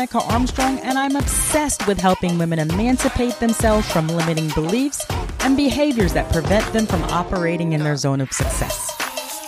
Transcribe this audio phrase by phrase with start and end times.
[0.00, 5.04] Veronica Armstrong, and I'm obsessed with helping women emancipate themselves from limiting beliefs
[5.40, 8.96] and behaviors that prevent them from operating in their zone of success.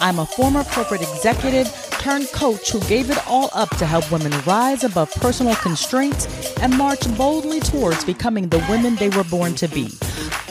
[0.03, 4.31] I'm a former corporate executive turned coach who gave it all up to help women
[4.45, 6.27] rise above personal constraints
[6.59, 9.89] and march boldly towards becoming the women they were born to be.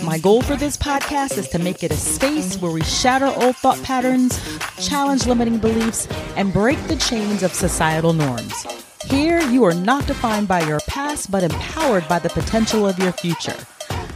[0.03, 3.55] My goal for this podcast is to make it a space where we shatter old
[3.57, 4.41] thought patterns,
[4.79, 8.80] challenge limiting beliefs, and break the chains of societal norms.
[9.07, 13.11] Here, you are not defined by your past, but empowered by the potential of your
[13.11, 13.57] future.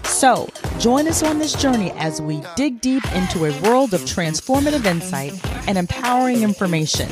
[0.04, 4.86] So, join us on this journey as we dig deep into a world of transformative
[4.86, 5.34] insight
[5.68, 7.10] and empowering information.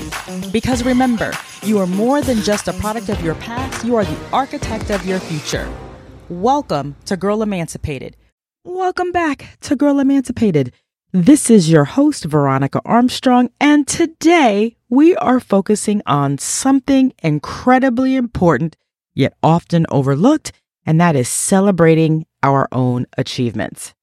[0.52, 1.32] Because remember,
[1.63, 5.04] you are more than just a product of your past, you are the architect of
[5.05, 5.68] your future.
[6.30, 8.16] Welcome to Girl Emancipated.
[8.63, 10.71] Welcome back to Girl Emancipated.
[11.12, 18.77] This is your host, Veronica Armstrong, and today we are focusing on something incredibly important,
[19.16, 20.52] yet often overlooked,
[20.85, 23.96] and that is celebrating our own achievements.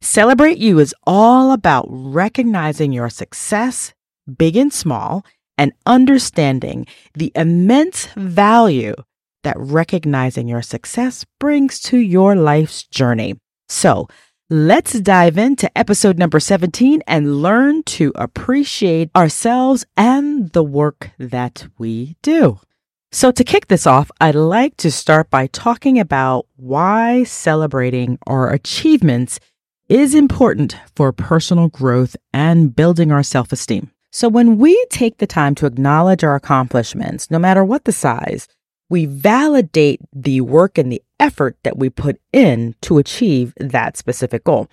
[0.00, 3.92] Celebrate You is all about recognizing your success,
[4.38, 5.22] big and small,
[5.58, 8.94] and understanding the immense value
[9.42, 13.34] that recognizing your success brings to your life's journey.
[13.68, 14.08] So
[14.52, 21.66] let's dive into episode number 17 and learn to appreciate ourselves and the work that
[21.78, 22.60] we do.
[23.12, 28.52] So, to kick this off, I'd like to start by talking about why celebrating our
[28.52, 29.40] achievements
[29.88, 33.90] is important for personal growth and building our self esteem.
[34.10, 38.48] So, when we take the time to acknowledge our accomplishments, no matter what the size,
[38.92, 44.44] we validate the work and the effort that we put in to achieve that specific
[44.44, 44.68] goal.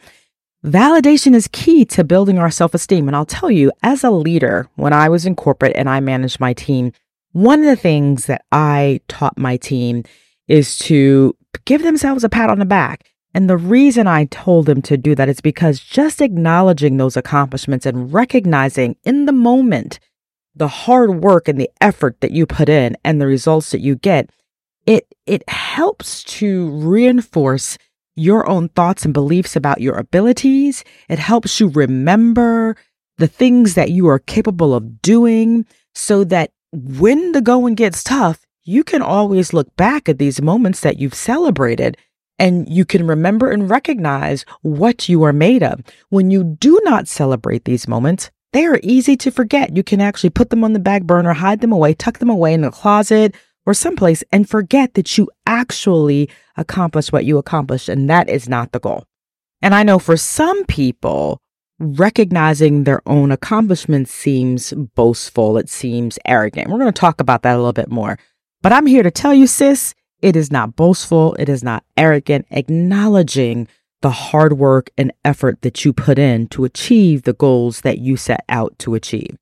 [0.65, 3.07] Validation is key to building our self esteem.
[3.07, 6.41] And I'll tell you, as a leader, when I was in corporate and I managed
[6.41, 6.91] my team,
[7.31, 10.03] one of the things that I taught my team
[10.49, 11.33] is to
[11.63, 13.07] give themselves a pat on the back.
[13.33, 17.85] And the reason I told them to do that is because just acknowledging those accomplishments
[17.85, 19.97] and recognizing in the moment
[20.55, 23.95] the hard work and the effort that you put in and the results that you
[23.95, 24.29] get,
[24.85, 27.77] it it helps to reinforce
[28.15, 30.83] your own thoughts and beliefs about your abilities.
[31.07, 32.75] It helps you remember
[33.17, 38.45] the things that you are capable of doing so that when the going gets tough,
[38.63, 41.97] you can always look back at these moments that you've celebrated
[42.37, 45.81] and you can remember and recognize what you are made of.
[46.09, 49.75] When you do not celebrate these moments, they are easy to forget.
[49.75, 52.53] You can actually put them on the back burner, hide them away, tuck them away
[52.53, 57.89] in a closet or someplace and forget that you actually accomplished what you accomplished.
[57.89, 59.05] And that is not the goal.
[59.61, 61.41] And I know for some people,
[61.79, 65.57] recognizing their own accomplishments seems boastful.
[65.57, 66.69] It seems arrogant.
[66.69, 68.17] We're going to talk about that a little bit more.
[68.61, 71.35] But I'm here to tell you, sis, it is not boastful.
[71.35, 72.47] It is not arrogant.
[72.51, 73.67] Acknowledging
[74.01, 78.17] the hard work and effort that you put in to achieve the goals that you
[78.17, 79.37] set out to achieve.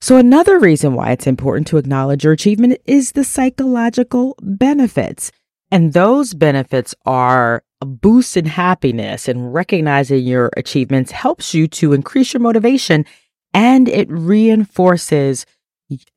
[0.00, 5.30] So, another reason why it's important to acknowledge your achievement is the psychological benefits.
[5.70, 11.92] And those benefits are a boost in happiness and recognizing your achievements helps you to
[11.92, 13.06] increase your motivation
[13.54, 15.46] and it reinforces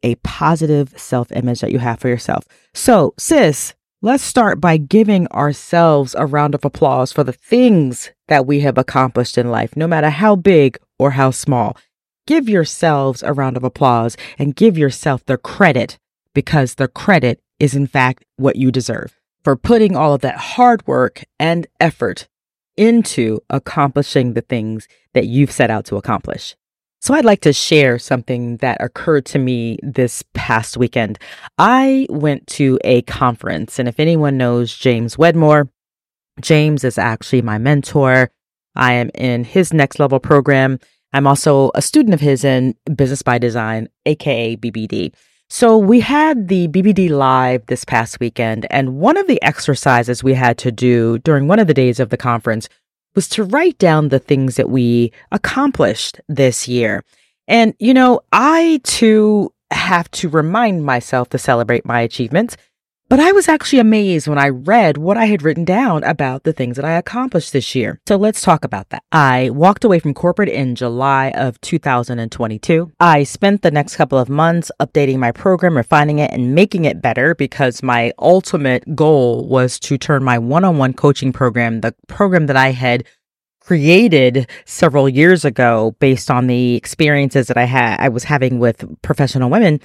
[0.04, 2.46] a positive self image that you have for yourself.
[2.74, 3.74] So, sis,
[4.06, 8.78] let's start by giving ourselves a round of applause for the things that we have
[8.78, 11.76] accomplished in life, no matter how big or how small
[12.28, 15.98] give yourselves a round of applause and give yourself the credit
[16.36, 20.86] because the credit is in fact what you deserve for putting all of that hard
[20.86, 22.28] work and effort
[22.78, 26.56] into accomplishing the things that you've set out to accomplish.
[27.06, 31.20] So I'd like to share something that occurred to me this past weekend.
[31.60, 35.70] I went to a conference and if anyone knows James Wedmore,
[36.42, 38.32] James is actually my mentor.
[38.76, 40.80] I am in his next level program
[41.14, 45.14] I'm also a student of his in Business by Design, aka BBD.
[45.48, 50.34] So we had the BBD live this past weekend, and one of the exercises we
[50.34, 52.68] had to do during one of the days of the conference
[53.16, 57.04] was to write down the things that we accomplished this year.
[57.48, 62.56] And, you know, I too have to remind myself to celebrate my achievements
[63.08, 66.54] but I was actually amazed when I read what I had written down about the
[66.54, 68.00] things that I accomplished this year.
[68.08, 69.04] So let's talk about that.
[69.12, 72.92] I walked away from corporate in July of 2022.
[73.00, 77.02] I spent the next couple of months updating my program, refining it, and making it
[77.02, 81.94] better because my ultimate goal was to turn my one on one coaching program, the
[82.08, 83.06] program that I had
[83.60, 88.86] created several years ago based on the experiences that I had I was having with
[89.02, 89.80] professional women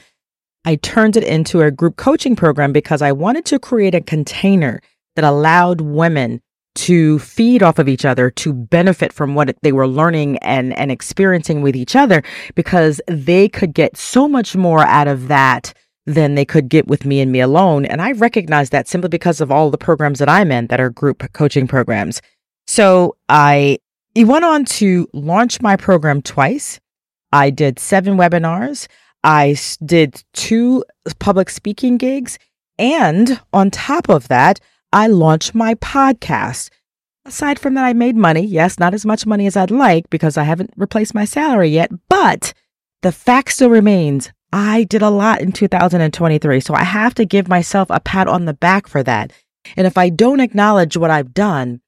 [0.64, 4.80] I turned it into a group coaching program because I wanted to create a container
[5.16, 6.40] that allowed women
[6.76, 10.92] to feed off of each other, to benefit from what they were learning and, and
[10.92, 12.22] experiencing with each other,
[12.54, 15.72] because they could get so much more out of that
[16.06, 17.84] than they could get with me and me alone.
[17.84, 20.90] And I recognize that simply because of all the programs that I'm in that are
[20.90, 22.22] group coaching programs.
[22.66, 23.78] So I
[24.16, 26.78] went on to launch my program twice.
[27.32, 28.86] I did seven webinars.
[29.22, 30.84] I did two
[31.18, 32.38] public speaking gigs.
[32.78, 34.60] And on top of that,
[34.92, 36.70] I launched my podcast.
[37.26, 38.40] Aside from that, I made money.
[38.40, 41.90] Yes, not as much money as I'd like because I haven't replaced my salary yet,
[42.08, 42.54] but
[43.02, 46.60] the fact still remains I did a lot in 2023.
[46.60, 49.32] So I have to give myself a pat on the back for that.
[49.76, 51.80] And if I don't acknowledge what I've done,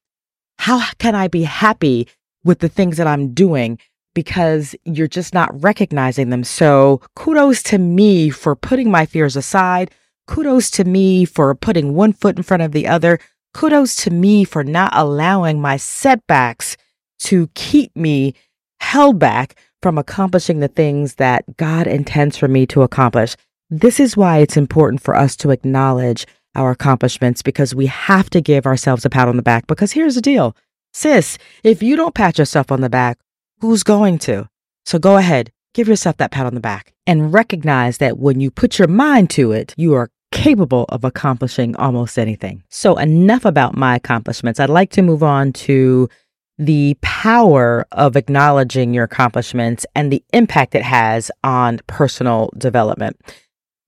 [0.59, 2.07] how can I be happy
[2.43, 3.79] with the things that I'm doing?
[4.13, 6.43] Because you're just not recognizing them.
[6.43, 9.91] So kudos to me for putting my fears aside.
[10.27, 13.19] Kudos to me for putting one foot in front of the other.
[13.53, 16.77] Kudos to me for not allowing my setbacks
[17.19, 18.33] to keep me
[18.79, 23.35] held back from accomplishing the things that God intends for me to accomplish.
[23.69, 26.25] This is why it's important for us to acknowledge
[26.55, 29.67] our accomplishments because we have to give ourselves a pat on the back.
[29.67, 30.55] Because here's the deal
[30.93, 33.17] sis, if you don't pat yourself on the back,
[33.63, 34.45] who's going to?
[34.85, 38.51] So go ahead, give yourself that pat on the back and recognize that when you
[38.51, 42.61] put your mind to it, you are capable of accomplishing almost anything.
[42.67, 44.59] So, enough about my accomplishments.
[44.59, 46.09] I'd like to move on to
[46.57, 53.17] the power of acknowledging your accomplishments and the impact it has on personal development.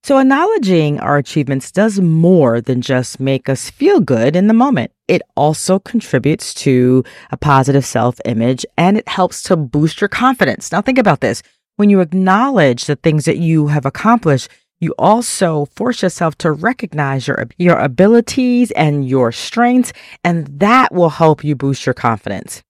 [0.06, 4.92] So, acknowledging our achievements does more than just make us feel good in the moment.
[5.08, 10.72] It also contributes to a positive self image and it helps to boost your confidence.
[10.72, 11.42] Now, think about this.
[11.78, 14.48] When you acknowledge the things that you have accomplished,
[14.80, 19.92] you also force yourself to recognize your, your abilities and your strengths,
[20.24, 22.62] and that will help you boost your confidence.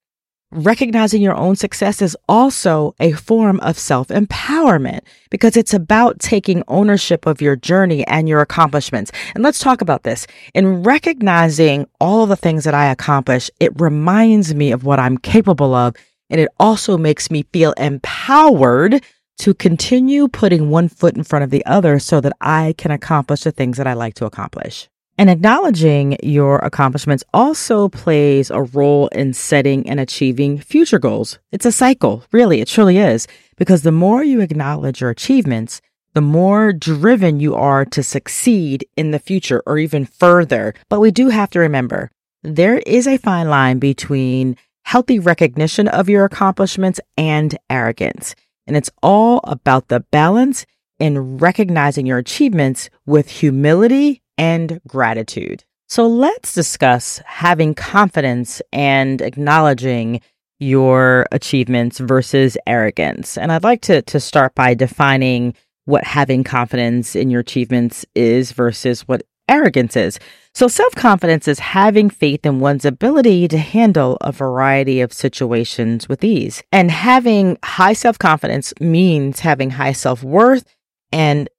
[0.55, 6.63] Recognizing your own success is also a form of self empowerment because it's about taking
[6.69, 9.11] ownership of your journey and your accomplishments.
[9.33, 10.27] And let's talk about this.
[10.53, 15.17] In recognizing all of the things that I accomplish, it reminds me of what I'm
[15.17, 15.93] capable of.
[16.29, 19.03] And it also makes me feel empowered
[19.39, 23.41] to continue putting one foot in front of the other so that I can accomplish
[23.41, 24.87] the things that I like to accomplish.
[25.17, 31.39] And acknowledging your accomplishments also plays a role in setting and achieving future goals.
[31.53, 33.25] It's a cycle, really, it truly is,
[33.55, 35.81] because the more you acknowledge your achievements,
[36.15, 40.73] the more driven you are to succeed in the future or even further.
[40.89, 42.11] But we do have to remember
[42.43, 48.35] there is a fine line between healthy recognition of your accomplishments and arrogance.
[48.67, 50.65] And it's all about the balance
[50.99, 55.63] in recognizing your achievements with humility and gratitude.
[55.87, 60.21] So let's discuss having confidence and acknowledging
[60.59, 63.37] your achievements versus arrogance.
[63.37, 65.53] And I'd like to, to start by defining
[65.85, 70.19] what having confidence in your achievements is versus what arrogance is.
[70.53, 76.07] So, self confidence is having faith in one's ability to handle a variety of situations
[76.07, 76.63] with ease.
[76.71, 80.65] And having high self confidence means having high self worth.
[81.11, 81.49] And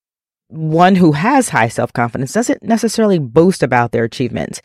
[0.48, 4.60] one who has high self confidence doesn't necessarily boast about their achievements.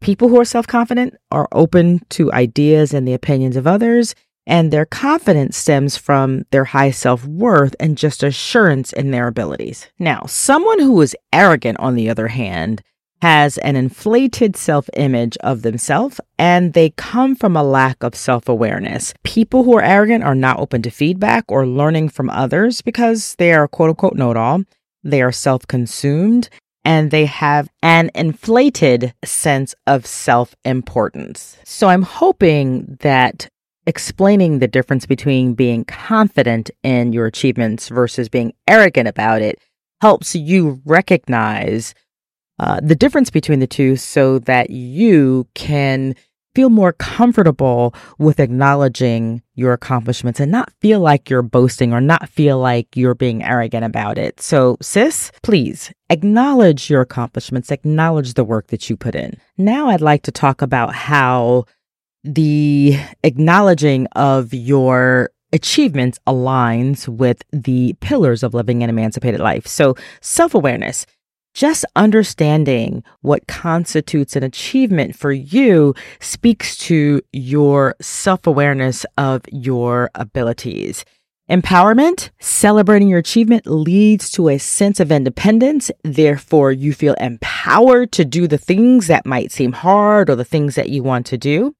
[0.00, 4.14] People who are self confident are open to ideas and the opinions of others,
[4.46, 9.88] and their confidence stems from their high self worth and just assurance in their abilities.
[9.98, 12.82] Now, someone who is arrogant, on the other hand,
[13.22, 18.48] has an inflated self image of themselves and they come from a lack of self
[18.48, 19.14] awareness.
[19.22, 23.52] People who are arrogant are not open to feedback or learning from others because they
[23.52, 24.64] are quote unquote know it all.
[25.02, 26.48] They are self consumed
[26.84, 31.56] and they have an inflated sense of self importance.
[31.64, 33.48] So I'm hoping that
[33.86, 39.58] explaining the difference between being confident in your achievements versus being arrogant about it
[40.00, 41.94] helps you recognize
[42.58, 46.14] uh, the difference between the two so that you can
[46.54, 52.28] feel more comfortable with acknowledging your accomplishments and not feel like you're boasting or not
[52.28, 54.40] feel like you're being arrogant about it.
[54.40, 59.38] So, sis, please acknowledge your accomplishments, acknowledge the work that you put in.
[59.56, 61.64] Now, I'd like to talk about how
[62.24, 69.66] the acknowledging of your achievements aligns with the pillars of living an emancipated life.
[69.66, 71.06] So, self awareness
[71.54, 80.10] just understanding what constitutes an achievement for you speaks to your self awareness of your
[80.14, 81.04] abilities.
[81.50, 85.90] Empowerment, celebrating your achievement leads to a sense of independence.
[86.02, 90.76] Therefore, you feel empowered to do the things that might seem hard or the things
[90.76, 91.74] that you want to do.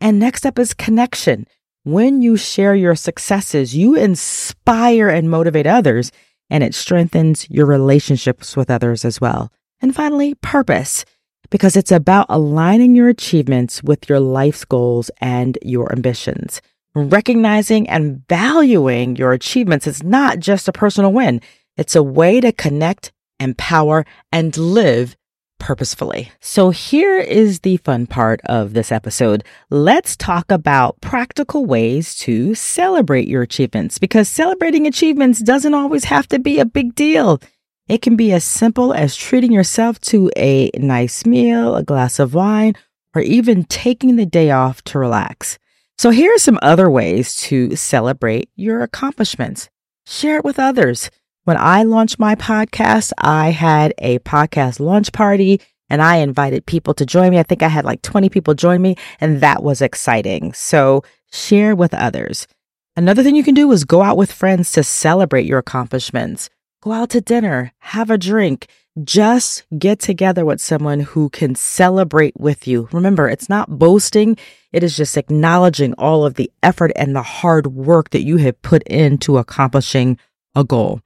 [0.00, 1.46] And next up is connection.
[1.84, 6.12] When you share your successes, you inspire and motivate others,
[6.50, 9.50] and it strengthens your relationships with others as well.
[9.80, 11.04] And finally, purpose,
[11.50, 16.62] because it's about aligning your achievements with your life's goals and your ambitions.
[16.94, 21.40] Recognizing and valuing your achievements is not just a personal win.
[21.76, 25.16] It's a way to connect, empower, and live
[25.62, 26.32] purposefully.
[26.40, 29.44] So here is the fun part of this episode.
[29.70, 36.26] Let's talk about practical ways to celebrate your achievements because celebrating achievements doesn't always have
[36.28, 37.40] to be a big deal.
[37.88, 42.34] It can be as simple as treating yourself to a nice meal, a glass of
[42.34, 42.74] wine,
[43.14, 45.60] or even taking the day off to relax.
[45.96, 49.70] So here are some other ways to celebrate your accomplishments.
[50.06, 51.08] Share it with others.
[51.44, 56.94] When I launched my podcast, I had a podcast launch party and I invited people
[56.94, 57.40] to join me.
[57.40, 60.52] I think I had like 20 people join me and that was exciting.
[60.52, 62.46] So share with others.
[62.94, 66.48] Another thing you can do is go out with friends to celebrate your accomplishments.
[66.80, 68.68] Go out to dinner, have a drink,
[69.02, 72.88] just get together with someone who can celebrate with you.
[72.92, 74.36] Remember, it's not boasting.
[74.72, 78.62] It is just acknowledging all of the effort and the hard work that you have
[78.62, 80.18] put into accomplishing
[80.54, 81.00] a goal.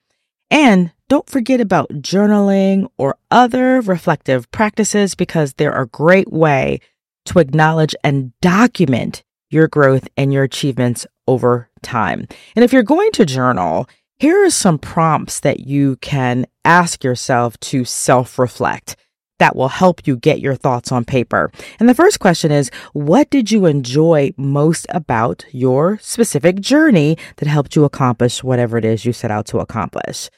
[0.50, 6.80] And don't forget about journaling or other reflective practices because they're a great way
[7.26, 12.26] to acknowledge and document your growth and your achievements over time.
[12.54, 13.88] And if you're going to journal,
[14.18, 18.96] here are some prompts that you can ask yourself to self reflect
[19.38, 21.50] that will help you get your thoughts on paper.
[21.78, 27.48] And the first question is What did you enjoy most about your specific journey that
[27.48, 30.30] helped you accomplish whatever it is you set out to accomplish?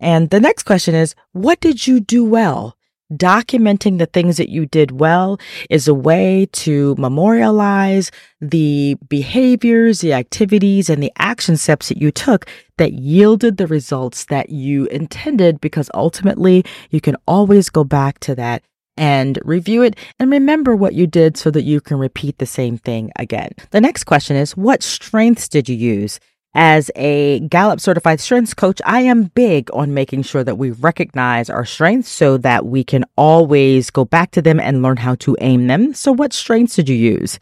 [0.00, 2.76] And the next question is What did you do well?
[3.12, 5.38] Documenting the things that you did well
[5.70, 12.10] is a way to memorialize the behaviors, the activities, and the action steps that you
[12.10, 12.46] took
[12.78, 18.34] that yielded the results that you intended because ultimately you can always go back to
[18.34, 18.62] that
[18.96, 22.76] and review it and remember what you did so that you can repeat the same
[22.76, 23.50] thing again.
[23.70, 26.20] The next question is what strengths did you use?
[26.54, 31.48] As a Gallup certified strengths coach, I am big on making sure that we recognize
[31.48, 35.34] our strengths so that we can always go back to them and learn how to
[35.40, 35.94] aim them.
[35.94, 37.38] So, what strengths did you use?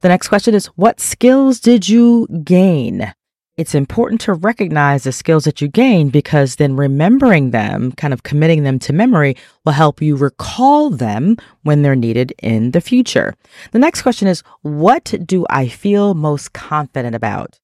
[0.00, 3.12] The next question is What skills did you gain?
[3.58, 8.22] It's important to recognize the skills that you gain because then remembering them, kind of
[8.22, 9.36] committing them to memory,
[9.66, 13.34] will help you recall them when they're needed in the future.
[13.72, 17.58] The next question is What do I feel most confident about?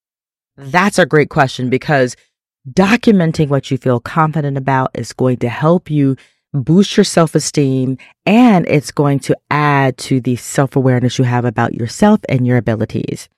[0.56, 2.16] That's a great question because
[2.70, 6.16] documenting what you feel confident about is going to help you
[6.52, 11.44] boost your self esteem and it's going to add to the self awareness you have
[11.44, 13.28] about yourself and your abilities.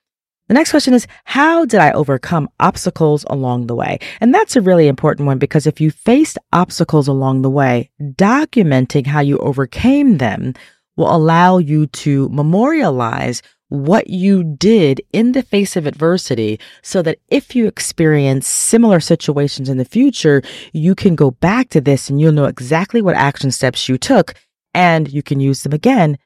[0.47, 3.99] The next question is, how did I overcome obstacles along the way?
[4.21, 9.07] And that's a really important one because if you faced obstacles along the way, documenting
[9.07, 10.53] how you overcame them
[10.95, 17.19] will allow you to memorialize what you did in the face of adversity so that
[17.27, 20.41] if you experience similar situations in the future,
[20.73, 24.33] you can go back to this and you'll know exactly what action steps you took
[24.73, 26.17] and you can use them again,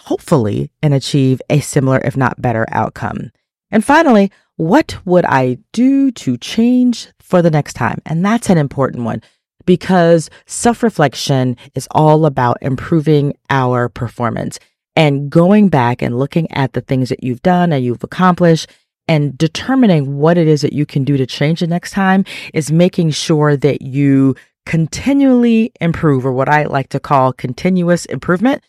[0.00, 3.30] hopefully, and achieve a similar, if not better outcome.
[3.70, 8.00] And finally, what would I do to change for the next time?
[8.06, 9.22] And that's an important one
[9.66, 14.58] because self reflection is all about improving our performance
[14.98, 18.68] and going back and looking at the things that you've done and you've accomplished
[19.06, 22.72] and determining what it is that you can do to change the next time is
[22.72, 24.34] making sure that you
[24.66, 28.62] continually improve or what I like to call continuous improvement.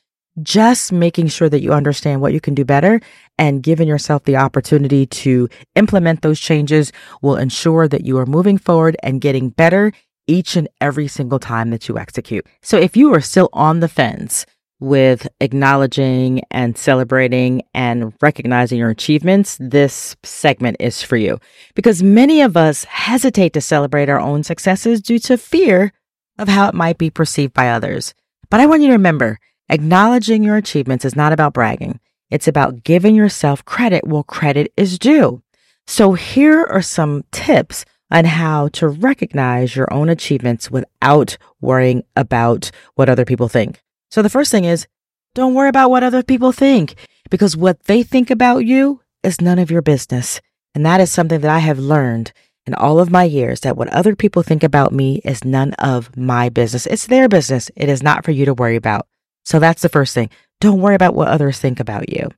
[0.43, 3.01] Just making sure that you understand what you can do better
[3.39, 6.91] and giving yourself the opportunity to implement those changes
[7.23, 9.91] will ensure that you are moving forward and getting better
[10.27, 12.45] each and every single time that you execute.
[12.61, 14.45] So if you are still on the fence,
[14.79, 21.39] with acknowledging and celebrating and recognizing your achievements, this segment is for you.
[21.75, 25.91] Because many of us hesitate to celebrate our own successes due to fear
[26.37, 28.13] of how it might be perceived by others.
[28.49, 31.99] But I want you to remember, acknowledging your achievements is not about bragging.
[32.31, 35.41] It's about giving yourself credit where credit is due.
[35.87, 42.71] So here are some tips on how to recognize your own achievements without worrying about
[42.95, 43.81] what other people think.
[44.09, 44.87] So the first thing is
[45.35, 46.95] don't worry about what other people think
[47.29, 50.41] because what they think about you is none of your business.
[50.73, 52.31] And that is something that I have learned
[52.65, 56.15] in all of my years that what other people think about me is none of
[56.15, 56.85] my business.
[56.85, 57.71] It's their business.
[57.75, 59.07] It is not for you to worry about.
[59.45, 60.29] So that's the first thing.
[60.61, 62.29] Don't worry about what others think about you.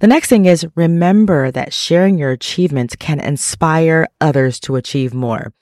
[0.00, 5.52] The next thing is remember that sharing your achievements can inspire others to achieve more.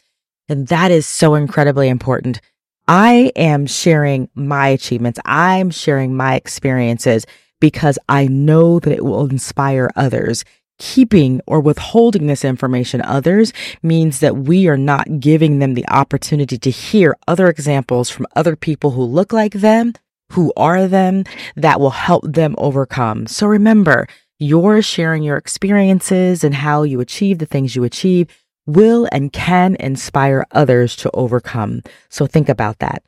[0.49, 2.40] And that is so incredibly important.
[2.87, 5.19] I am sharing my achievements.
[5.25, 7.25] I'm sharing my experiences
[7.61, 10.45] because I know that it will inspire others.
[10.79, 16.59] Keeping or withholding this information others means that we are not giving them the opportunity
[16.59, 19.95] to hear other examples from other people who look like them,
[20.33, 21.25] who are them,
[21.57, 23.26] that will help them overcome.
[23.29, 28.26] So remember, you're sharing your experiences and how you achieve the things you achieve
[28.66, 31.83] will and can inspire others to overcome.
[32.09, 33.02] So think about that.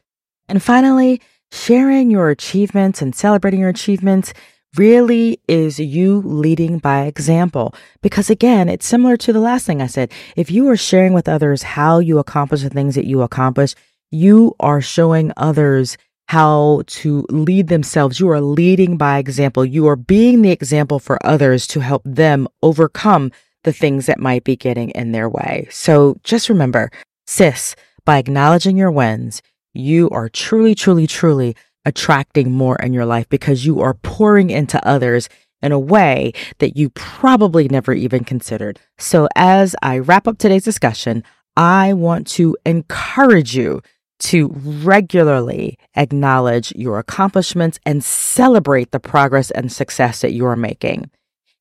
[0.48, 1.20] And finally,
[1.50, 4.32] sharing your achievements and celebrating your achievements
[4.76, 7.74] really is you leading by example.
[8.02, 10.12] Because again, it's similar to the last thing I said.
[10.36, 13.74] If you are sharing with others how you accomplish the things that you accomplish,
[14.10, 15.96] you are showing others
[16.28, 18.18] how to lead themselves.
[18.18, 19.64] You are leading by example.
[19.64, 23.30] You are being the example for others to help them overcome
[23.66, 25.66] the things that might be getting in their way.
[25.70, 26.90] So just remember,
[27.26, 29.42] sis, by acknowledging your wins,
[29.74, 34.82] you are truly, truly, truly attracting more in your life because you are pouring into
[34.86, 35.28] others
[35.60, 38.78] in a way that you probably never even considered.
[38.98, 41.24] So as I wrap up today's discussion,
[41.56, 43.82] I want to encourage you
[44.18, 51.10] to regularly acknowledge your accomplishments and celebrate the progress and success that you are making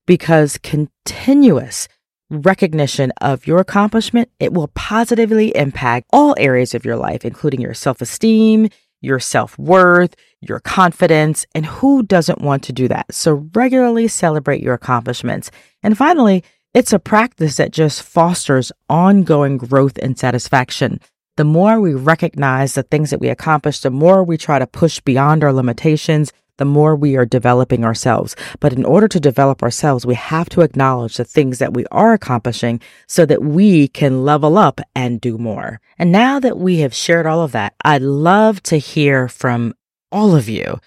[0.06, 1.88] because continuous
[2.30, 7.74] recognition of your accomplishment, it will positively impact all areas of your life, including your
[7.74, 8.70] self esteem,
[9.02, 13.14] your self worth, your confidence, and who doesn't want to do that?
[13.14, 15.52] So regularly celebrate your accomplishments.
[15.84, 21.00] And finally, it's a practice that just fosters ongoing growth and satisfaction.
[21.38, 25.00] The more we recognize the things that we accomplish, the more we try to push
[25.02, 28.36] beyond our limitations, the more we are developing ourselves.
[28.60, 32.14] But in order to develop ourselves, we have to acknowledge the things that we are
[32.14, 35.80] accomplishing so that we can level up and do more.
[35.98, 39.74] And now that we have shared all of that, I'd love to hear from
[40.12, 40.80] all of you.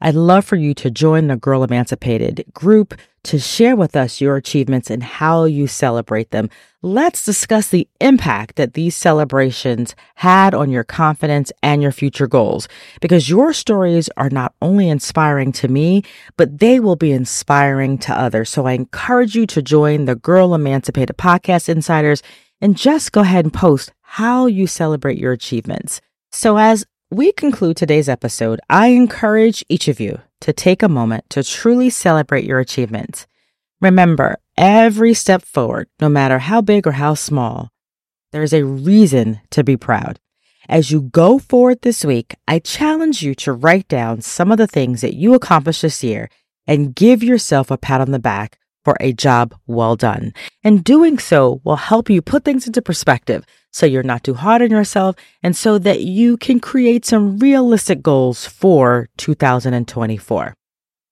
[0.00, 4.36] I'd love for you to join the Girl Emancipated group to share with us your
[4.36, 6.48] achievements and how you celebrate them.
[6.82, 12.68] Let's discuss the impact that these celebrations had on your confidence and your future goals
[13.00, 16.04] because your stories are not only inspiring to me,
[16.36, 18.50] but they will be inspiring to others.
[18.50, 22.22] So I encourage you to join the Girl Emancipated Podcast Insiders
[22.60, 26.00] and just go ahead and post how you celebrate your achievements.
[26.30, 31.24] So as we conclude today's episode, I encourage each of you to take a moment
[31.30, 33.26] to truly celebrate your achievements.
[33.80, 37.70] Remember, every step forward, no matter how big or how small,
[38.32, 40.20] there's a reason to be proud.
[40.68, 44.66] As you go forward this week, I challenge you to write down some of the
[44.66, 46.28] things that you accomplished this year
[46.66, 50.32] and give yourself a pat on the back for a job well done.
[50.64, 54.62] And doing so will help you put things into perspective so you're not too hard
[54.62, 60.54] on yourself and so that you can create some realistic goals for 2024.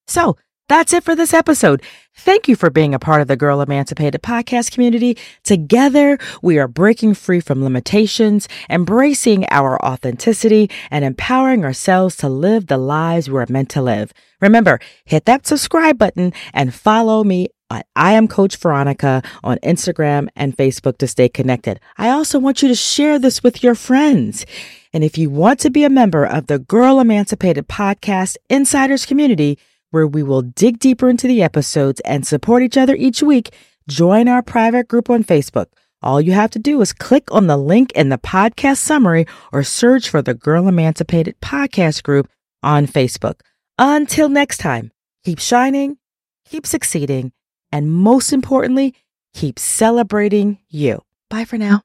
[0.08, 0.38] So
[0.70, 1.82] that's it for this episode.
[2.14, 5.18] Thank you for being a part of the Girl Emancipated podcast community.
[5.44, 12.68] Together, we are breaking free from limitations, embracing our authenticity, and empowering ourselves to live
[12.68, 14.12] the lives we're meant to live.
[14.40, 20.56] Remember, hit that subscribe button and follow me I am Coach Veronica on Instagram and
[20.56, 21.80] Facebook to stay connected.
[21.98, 24.46] I also want you to share this with your friends.
[24.92, 29.58] And if you want to be a member of the Girl Emancipated Podcast Insiders community,
[29.90, 33.52] where we will dig deeper into the episodes and support each other each week,
[33.88, 35.66] join our private group on Facebook.
[36.02, 39.64] All you have to do is click on the link in the podcast summary or
[39.64, 42.28] search for the Girl Emancipated Podcast group
[42.62, 43.40] on Facebook.
[43.78, 44.92] Until next time,
[45.24, 45.98] keep shining,
[46.44, 47.32] keep succeeding,
[47.72, 48.94] and most importantly,
[49.34, 51.02] keep celebrating you.
[51.28, 51.82] Bye for now.